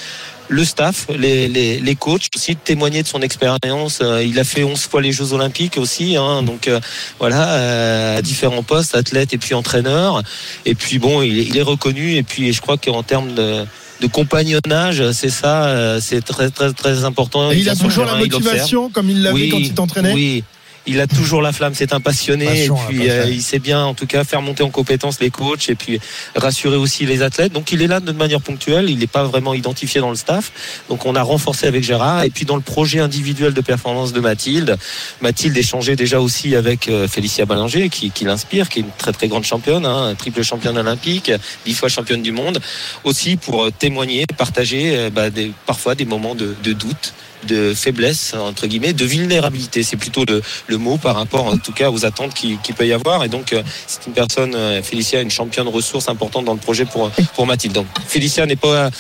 [0.49, 4.01] le staff, les, les, les coachs aussi, de témoigner de son expérience.
[4.01, 6.81] Euh, il a fait 11 fois les Jeux Olympiques aussi, hein, donc euh,
[7.19, 10.23] voilà, euh, à différents postes, athlète et puis entraîneur.
[10.65, 12.15] Et puis bon, il est, il est reconnu.
[12.15, 13.65] Et puis je crois qu'en termes de,
[14.01, 17.51] de compagnonnage, c'est ça, euh, c'est très très très important.
[17.53, 20.13] Et il a toujours la il motivation comme il l'avait Oui, quand il t'entraînait.
[20.13, 20.45] Oui.
[20.87, 22.47] Il a toujours la flamme, c'est un passionné.
[22.47, 25.31] Passion, et puis euh, il sait bien, en tout cas, faire monter en compétence les
[25.31, 26.01] coachs et puis
[26.35, 27.53] rassurer aussi les athlètes.
[27.53, 28.89] Donc il est là de manière ponctuelle.
[28.89, 30.53] Il n'est pas vraiment identifié dans le staff.
[30.89, 32.25] Donc on a renforcé avec Gérard.
[32.25, 34.77] Et puis dans le projet individuel de performance de Mathilde,
[35.21, 39.13] Mathilde échangeait déjà aussi avec euh, Félicia Ballinger, qui, qui l'inspire, qui est une très
[39.13, 41.33] très grande championne, hein, triple championne olympique,
[41.65, 42.61] dix fois championne du monde,
[43.05, 47.13] aussi pour euh, témoigner, partager bah, des, parfois des moments de, de doute
[47.47, 49.83] de faiblesse entre guillemets de vulnérabilité.
[49.83, 52.87] C'est plutôt le, le mot par rapport en tout cas aux attentes qui, qui peut
[52.87, 53.25] y avoir.
[53.25, 56.85] Et donc euh, c'est une personne euh, Félicia une championne ressource importante dans le projet
[56.85, 57.75] pour pour Mathilde.
[57.75, 58.91] Donc Félicia n'est pas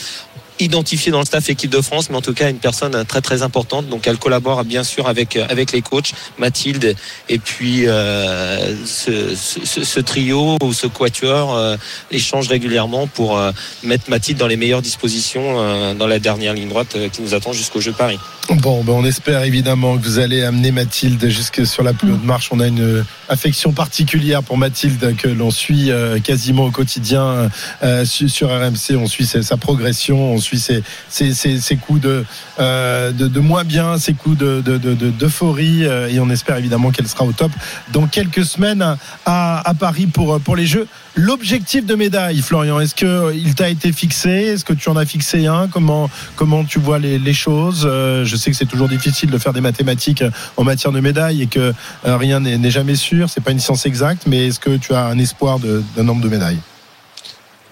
[0.58, 3.42] identifiée dans le staff équipe de France, mais en tout cas une personne très très
[3.42, 3.88] importante.
[3.88, 6.94] Donc elle collabore bien sûr avec avec les coachs Mathilde
[7.28, 11.76] et puis euh, ce, trio ou ce quatuor euh,
[12.10, 13.50] échange régulièrement pour euh,
[13.82, 17.34] mettre Mathilde dans les meilleures dispositions euh, dans la dernière ligne droite euh, qui nous
[17.34, 18.18] attend jusqu'au jeu Paris.
[18.48, 22.22] Bon, ben on espère évidemment que vous allez amener Mathilde jusque sur la plus haute
[22.24, 22.48] marche.
[22.52, 27.50] On a une euh, affection particulière pour Mathilde que l'on suit euh, quasiment au quotidien
[27.82, 28.96] euh, su- sur RMC.
[28.96, 32.24] On suit sa progression, on ses- ses coups de,
[32.60, 35.84] euh, de, de moins bien, ses coups de, de, de- d'euphorie.
[35.84, 37.50] euh, et on espère évidemment qu'elle sera au top
[37.92, 38.82] dans quelques semaines
[39.24, 40.86] à, à, Paris pour, pour les Jeux.
[41.14, 44.28] L'objectif de médaille, Florian, est-ce que il t'a été fixé?
[44.30, 45.66] Est-ce que tu en as fixé un?
[45.68, 47.84] Comment comment tu vois les, choses?
[47.88, 50.22] Euh, Je sais que c'est toujours difficile de faire des mathématiques
[50.58, 51.72] en matière de médailles et que
[52.06, 53.30] euh, rien n'est jamais sûr.
[53.30, 56.28] C'est pas une science exacte, mais est-ce que tu as un espoir d'un nombre de
[56.28, 56.58] médailles?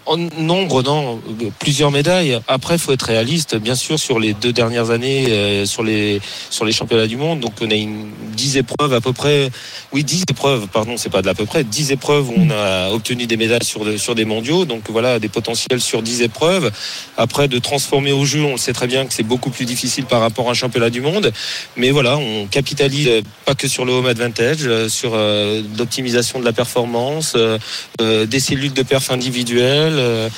[0.07, 1.21] En nombre, non,
[1.59, 2.39] plusieurs médailles.
[2.47, 3.57] Après, faut être réaliste.
[3.57, 7.41] Bien sûr, sur les deux dernières années, euh, sur les sur les championnats du monde,
[7.41, 9.51] donc on a une dix épreuves à peu près.
[9.93, 10.67] Oui, dix épreuves.
[10.69, 11.65] Pardon, c'est pas de l'à peu près.
[11.65, 14.67] Dix épreuves où on a obtenu des médailles sur sur des mondiaux.
[14.67, 16.71] Donc voilà, des potentiels sur dix épreuves.
[17.17, 20.05] Après, de transformer au jeu, on le sait très bien que c'est beaucoup plus difficile
[20.05, 21.33] par rapport à un championnat du monde.
[21.77, 26.41] Mais voilà, on capitalise euh, pas que sur le home advantage, euh, sur euh, l'optimisation
[26.41, 27.59] de la performance, euh,
[28.01, 29.94] euh, des cellules de perf individuelles.
[29.99, 30.29] Euh,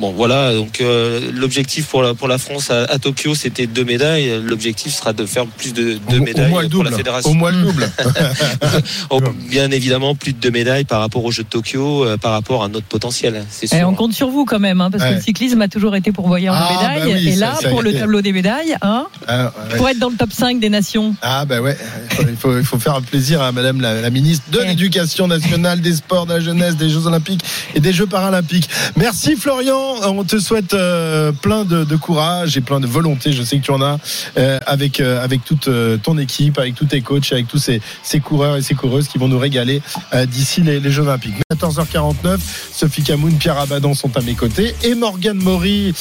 [0.00, 3.84] Bon voilà, donc euh, l'objectif pour la, pour la France à, à Tokyo c'était deux
[3.84, 4.40] médailles.
[4.42, 7.30] L'objectif sera de faire plus de deux au, au médailles moins le pour la fédération.
[7.30, 7.90] Au moins le double.
[9.10, 12.32] Oh, bien évidemment plus de deux médailles par rapport aux Jeux de Tokyo, euh, par
[12.32, 13.88] rapport à notre potentiel, c'est Et sûr.
[13.88, 16.54] on compte sur vous quand même, hein, parce que le cyclisme a toujours été pourvoyeur
[16.56, 17.12] Ah, de médailles.
[17.12, 19.76] bah oui, et là, ça pour le tableau des médailles, hein, Ah, ouais.
[19.76, 21.14] pour être dans le top 5 des nations.
[21.22, 21.76] Ah bah ouais,
[22.20, 24.66] il faut, il faut faire un plaisir à Madame la, la ministre de Ouais.
[24.68, 27.42] l'Éducation nationale, des Sports, de la jeunesse, des Jeux Olympiques
[27.74, 28.68] et des Jeux Paralympiques.
[28.96, 33.32] Merci Florian, on te souhaite euh, plein de, de courage et plein de volonté.
[33.32, 33.98] Je sais que tu en as
[34.38, 35.68] euh, avec euh, avec toute
[36.02, 39.18] ton équipe, avec tous tes coachs, avec tous ces, ces coureurs et ces coureuses qui
[39.18, 39.82] vont nous régaler
[40.28, 41.34] d'ici les, les Jeux Olympiques.
[41.54, 42.38] 14h49,
[42.72, 45.92] Sophie Camoun, Pierre Abadan sont à mes côtés et Morgane Maury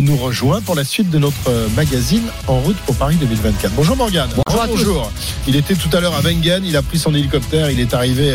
[0.00, 3.72] nous rejoint pour la suite de notre magazine En route pour Paris 2024.
[3.74, 4.30] Bonjour Morgane.
[4.46, 4.76] Bonjour à tous.
[4.78, 5.12] Bonjour.
[5.46, 8.34] Il était tout à l'heure à Wengen, il a pris son hélicoptère, il est arrivé.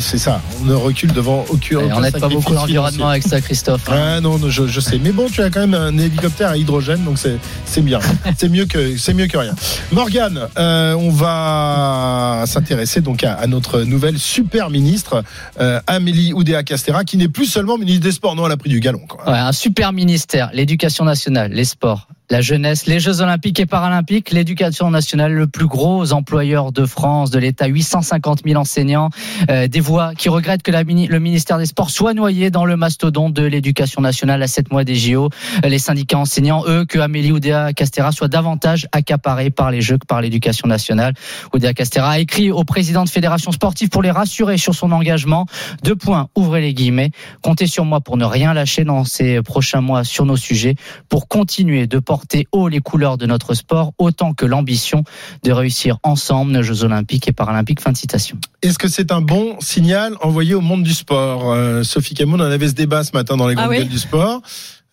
[0.00, 1.80] c'est ça, on ne recule devant aucun.
[1.80, 3.88] Et aucun on n'aide pas beaucoup l'environnement avec ça, Christophe.
[3.90, 4.21] hein.
[4.22, 5.00] Non, je, je sais.
[5.02, 7.98] Mais bon, tu as quand même un hélicoptère à hydrogène, donc c'est bien.
[8.38, 9.52] c'est mieux que rien.
[9.90, 15.24] Morgane, euh, on va s'intéresser donc à, notre nouvelle super ministre
[15.60, 18.36] euh, Amélie Oudéa Castera, qui n'est plus seulement ministre des Sports.
[18.36, 19.00] Non, elle a pris du galon.
[19.26, 24.90] Un super ministère, l'éducation nationale, les sports, la jeunesse, les Jeux olympiques et paralympiques, l'éducation
[24.90, 29.10] nationale, le plus gros employeur de France, de l'État, 850 000 enseignants,
[29.50, 33.34] euh, des voix qui regrettent que le ministère des Sports soit noyé dans le mastodonte
[33.34, 35.28] de l'éducation nationale à 7 mois des JO.
[35.62, 39.98] Euh, Les syndicats enseignants, eux, que Amélie Oudéa Castera soit davantage accaparée par les Jeux
[39.98, 41.12] que par l'éducation nationale.
[41.52, 45.44] Oudéa Castera a écrit au président de fédération sportive pour les rassurer sur son engagement.
[45.84, 47.10] Deux points, ouvrez les guillemets.
[47.42, 50.76] Comptez sur moi pour ne rien lâcher dans ces prochains mois sur nos sujets,
[51.10, 52.21] pour continuer de porter
[52.52, 55.04] haut les couleurs de notre sport, autant que l'ambition
[55.42, 57.80] de réussir ensemble nos Jeux olympiques et paralympiques.
[57.80, 58.38] Fin de citation.
[58.62, 61.52] Est-ce que c'est un bon signal envoyé au monde du sport?
[61.52, 63.88] Euh, Sophie Camoun, on avait ce débat ce matin dans les Ah grandes oui gueules
[63.88, 64.42] du sport.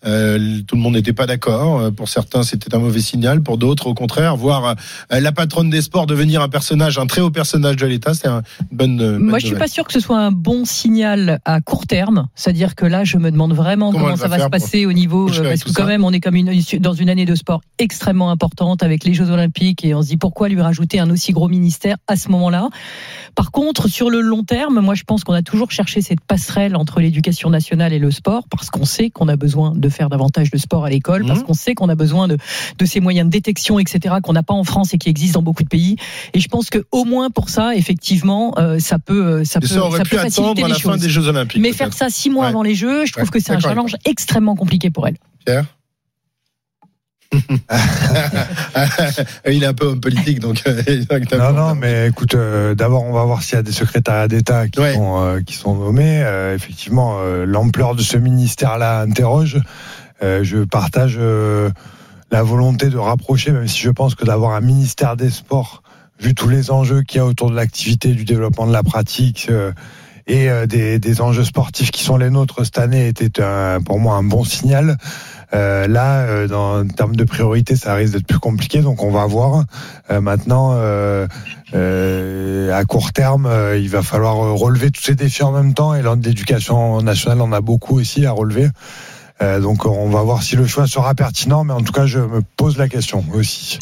[0.06, 1.80] Euh, tout le monde n'était pas d'accord.
[1.80, 3.42] Euh, Pour certains, c'était un mauvais signal.
[3.42, 4.74] Pour d'autres, au contraire, voir
[5.12, 8.28] euh, la patronne des sports devenir un personnage, un très haut personnage de l'État, c'est
[8.28, 8.96] un- une bonne.
[8.96, 9.66] bonne Moi, je suis nouvelle.
[9.68, 12.28] pas sûr que ce soit un bon signal à court terme.
[12.34, 15.38] C'est-à-dire que là, je me demande vraiment Comment ça va se passer au niveau, parce
[15.64, 18.82] que quand ça même, on est comme une, dans une année de sport extrêmement importante
[18.82, 21.96] avec les Jeux Olympiques et on se dit pourquoi lui rajouter un aussi gros ministère
[22.08, 22.68] à ce moment-là.
[23.34, 26.74] Par contre, sur le long terme, moi, je pense qu'on a toujours cherché cette passerelle
[26.74, 30.50] entre l'éducation nationale et le sport parce qu'on sait qu'on a besoin de faire davantage
[30.50, 31.46] de sport à l'école, parce Mhm.
[31.46, 32.36] qu'on sait qu'on a besoin de,
[32.78, 35.44] de ces moyens de détection, etc., qu'on n'a pas en France et qui existent dans
[35.44, 35.96] beaucoup de pays.
[36.34, 39.62] Et je pense que au moins pour ça, effectivement, euh, ça peut, euh, ça Et
[39.62, 41.00] peut, ça aurait ça pu peut faciliter attendre à les la fin choses.
[41.00, 41.60] des Jeux Olympiques.
[41.60, 42.48] Mais faire ça six mois Ouais.
[42.50, 45.16] avant les Jeux, je trouve Ouais, que c'est un challenge extrêmement compliqué pour elle.
[45.44, 45.64] Pierre?
[49.48, 50.62] il est un peu homme politique, donc.
[50.66, 50.82] euh,
[51.38, 54.68] Non, non, mais écoute, euh, d'abord, on va voir s'il y a des secrétariats d'État
[54.68, 54.94] qui, Ouais.
[54.94, 56.22] sont, euh, qui sont nommés.
[56.24, 59.58] Euh, effectivement, euh, l'ampleur de ce ministère-là interroge.
[60.22, 61.70] Euh, je partage euh,
[62.30, 65.82] la volonté de rapprocher, même si je pense que d'avoir un ministère des Sports,
[66.20, 69.46] vu tous les enjeux qu'il y a autour de l'activité, du développement de la pratique
[69.50, 69.72] euh,
[70.26, 74.14] et des, des enjeux sportifs qui sont les nôtres cette année, était un- pour moi
[74.16, 74.96] un bon signal.
[75.52, 79.10] Euh, là, euh, dans, en termes de priorité, ça risque d'être plus compliqué, donc on
[79.10, 79.64] va voir.
[80.10, 81.26] Euh, maintenant, euh,
[81.74, 85.94] euh, à court terme, euh, il va falloir relever tous ces défis en même temps,
[85.94, 88.68] et l'éducation nationale en a beaucoup aussi à relever.
[89.40, 92.42] Donc on va voir si le choix sera pertinent, mais en tout cas, je me
[92.58, 93.78] pose la question aussi.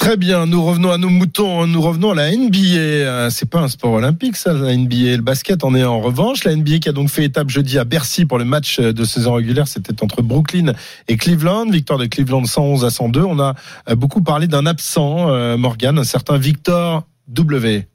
[0.00, 2.58] Très bien, nous revenons à nos moutons, nous revenons à la NBA.
[2.58, 5.16] Euh, C'est pas un sport olympique ça, la NBA.
[5.16, 6.44] Le basket en est en revanche.
[6.44, 9.34] La NBA qui a donc fait étape jeudi à Bercy pour le match de saison
[9.34, 10.72] régulière, c'était entre Brooklyn
[11.06, 11.66] et Cleveland.
[11.66, 13.20] Victoire de Cleveland 111 à 102.
[13.20, 13.54] On a
[13.90, 17.86] euh, beaucoup parlé d'un absent, euh, Morgan, un certain Victor W.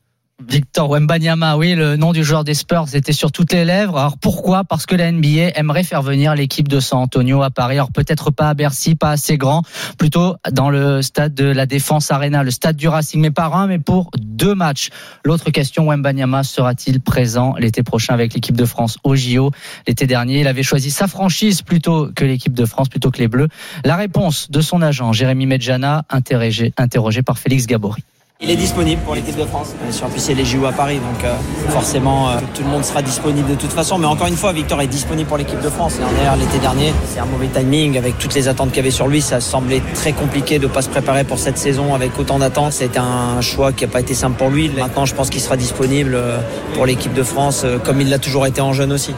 [0.44, 3.98] Victor Wembanyama, oui, le nom du joueur des Spurs était sur toutes les lèvres.
[3.98, 4.66] Alors pourquoi?
[4.66, 7.76] Parce que la NBA aimerait faire venir l'équipe de San Antonio à Paris.
[7.76, 9.64] Alors peut-être pas à Bercy, pas assez grand,
[9.98, 13.68] plutôt dans le stade de la Défense Arena, le stade du Racing, mais pas un,
[13.68, 14.90] mais pour deux matchs.
[15.24, 19.52] L'autre question, Wembanyama sera-t-il présent l'été prochain avec l'équipe de France au JO
[19.88, 23.30] L'été dernier, il avait choisi sa franchise plutôt que l'équipe de France, plutôt que les
[23.30, 23.48] Bleus.
[23.86, 28.04] La réponse de son agent, Jérémy Medjana, interrogé, par Félix Gabory.
[28.42, 29.74] Il est disponible pour l'équipe de France.
[29.82, 31.34] Bien sûr, en plus c'est les JO à Paris, donc euh,
[31.70, 33.98] forcément euh, tout le monde sera disponible de toute façon.
[33.98, 35.98] Mais encore une fois, Victor est disponible pour l'équipe de France.
[35.98, 39.08] Dernière, l'été dernier, c'est un mauvais timing avec toutes les attentes qu'il y avait sur
[39.08, 39.22] lui.
[39.22, 42.74] Ça semblait très compliqué de pas se préparer pour cette saison avec autant d'attentes.
[42.74, 44.70] C'était un choix qui n'a pas été simple pour lui.
[44.70, 46.38] Maintenant, je pense qu'il sera disponible euh,
[46.74, 49.14] pour l'équipe de France, comme il l'a toujours été en jeune aussi.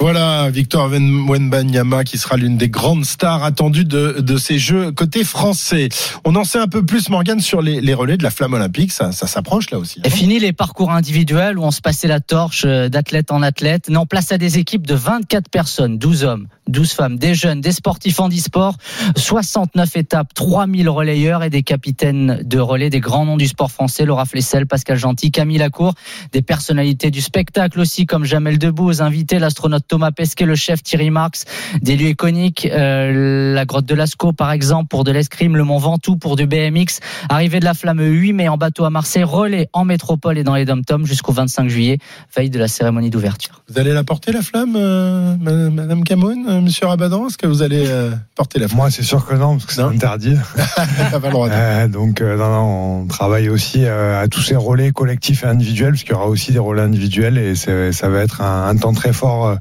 [0.00, 4.92] Voilà, Victor Wen- Wenbanyama qui sera l'une des grandes stars attendues de, de ces Jeux
[4.92, 5.88] côté français.
[6.24, 8.92] On en sait un peu plus, Morgan, sur les, les relais de la flamme olympique.
[8.92, 10.00] Ça, ça s'approche là aussi.
[10.04, 13.88] Et fini les parcours individuels où on se passait la torche euh, d'athlète en athlète.
[13.88, 17.72] Non, place à des équipes de 24 personnes, 12 hommes, 12 femmes, des jeunes, des
[17.72, 18.76] sportifs en e-sport,
[19.16, 24.04] 69 étapes, 3000 relayeurs et des capitaines de relais, des grands noms du sport français,
[24.04, 25.94] Laura Flessel, Pascal Gentil, Camille Lacour,
[26.32, 31.10] des personnalités du spectacle aussi comme Jamel Debbouze, invité l'astronaute Thomas Pesquet, le chef Thierry
[31.10, 31.44] Marx,
[31.82, 35.78] des lieux iconiques, euh, la grotte de Lascaux par exemple pour de l'escrime, le Mont
[35.78, 39.68] Ventoux pour du BMX, arrivée de la flamme 8 mai en bateau à Marseille, relais
[39.72, 41.98] en métropole et dans les dom-toms jusqu'au 25 juillet,
[42.36, 43.62] veille de la cérémonie d'ouverture.
[43.68, 47.46] Vous allez la porter la flamme, euh, ma- Madame Cameron, euh, Monsieur Rabadan Est-ce que
[47.46, 50.34] vous allez euh, porter la Moi, c'est sûr que non, parce que c'est interdit.
[50.76, 51.48] Pas le droit.
[51.48, 55.92] Euh, donc, euh, non, non, on travaille aussi à tous ces relais collectifs et individuels,
[55.92, 58.92] parce qu'il y aura aussi des relais individuels, et ça va être un, un temps
[58.92, 59.56] très fort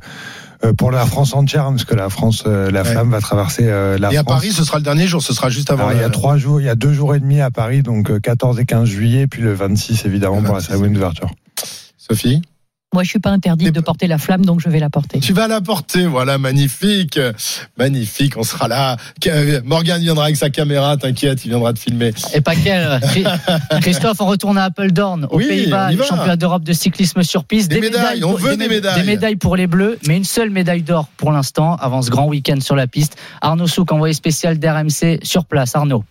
[0.78, 2.84] pour la France entière, parce que la France, la Ouais.
[2.84, 4.34] flamme va traverser la Et à France.
[4.36, 5.22] Paris, ce sera le dernier jour.
[5.22, 5.88] Ce sera juste avant.
[5.88, 7.84] Alors, il y a trois jours, il y a deux jours et demi à Paris,
[7.84, 10.68] donc euh, 14 et 15 juillet, puis le 26 évidemment Le pour la 26.
[10.68, 11.30] cérémonie d'ouverture.
[11.98, 12.42] Sophie,
[12.98, 15.20] Moi, je suis pas interdite de porter la flamme, donc je vais la porter.
[15.20, 16.08] tu vas la porter.
[16.08, 17.20] Voilà, magnifique,
[17.78, 18.36] magnifique.
[18.38, 18.98] On sera là.
[19.22, 20.98] Que- Morgan viendra avec sa caméra.
[20.98, 22.12] T'inquiète, il viendra te filmer.
[22.34, 23.24] Et pas quel euh, Chri-
[23.82, 27.70] Christophe, on retourne à Appledorn, aux Oui, Pays-Bas, championnat d'Europe de cyclisme sur piste.
[27.70, 29.02] Des médailles, on veut des mé- médailles.
[29.02, 32.26] Des médailles pour les Bleus, mais une seule médaille d'or pour l'instant avant ce grand
[32.26, 33.16] week-end sur la piste.
[33.42, 35.76] Arnaud Souk, envoyé spécial d'RMC sur place.
[35.76, 36.04] Arnaud.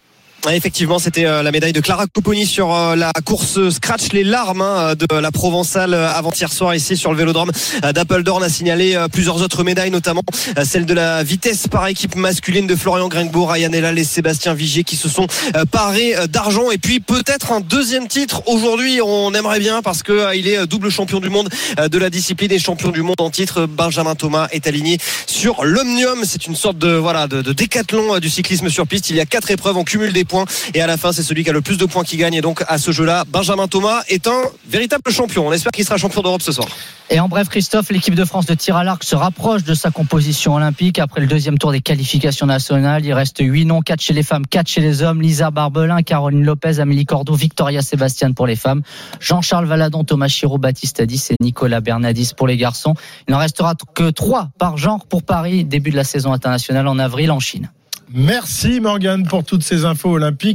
[0.52, 4.62] Effectivement, c'était euh, la médaille de Clara Copponi sur euh, la course scratch les larmes
[4.62, 7.50] hein, de la Provençale euh, avant-hier soir ici sur le Vélodrome
[7.84, 10.22] euh, d'Appledorn a signalé euh, plusieurs autres médailles, notamment
[10.56, 14.54] euh, celle de la vitesse par équipe masculine de Florian Gringbourg, Ryan Elal et Sébastien
[14.54, 19.00] Vigier qui se sont euh, parés euh, d'argent et puis peut-être un deuxième titre aujourd'hui.
[19.02, 21.48] On aimerait bien parce que euh, il est euh, double champion du monde
[21.80, 23.66] euh, de la discipline et champion du monde en titre.
[23.66, 26.24] Benjamin Thomas est aligné sur l'Omnium.
[26.24, 29.10] C'est une sorte de voilà de, de décathlon euh, du cyclisme sur piste.
[29.10, 30.35] Il y a quatre épreuves, on cumule des points
[30.74, 32.34] et à la fin c'est celui qui a le plus de points qui gagne.
[32.34, 35.46] Et donc à ce jeu-là, Benjamin Thomas est un véritable champion.
[35.46, 36.68] On espère qu'il sera champion d'Europe ce soir.
[37.08, 39.92] Et en bref, Christophe, l'équipe de France de tir à l'arc se rapproche de sa
[39.92, 40.98] composition olympique.
[40.98, 44.44] Après le deuxième tour des qualifications nationales, il reste 8 noms, 4 chez les femmes,
[44.44, 45.22] 4 chez les hommes.
[45.22, 48.82] Lisa Barbelin, Caroline Lopez, Amélie Cordeau, Victoria Sébastien pour les femmes.
[49.20, 52.94] Jean-Charles Valadon, Thomas Chiraud, Baptiste Adis et Nicolas Bernadis pour les garçons.
[53.28, 56.98] Il n'en restera que 3 par genre pour Paris, début de la saison internationale en
[56.98, 57.70] avril en Chine.
[58.14, 60.54] Merci Morgan pour toutes ces infos olympiques.